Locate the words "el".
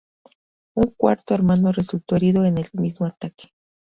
2.57-2.67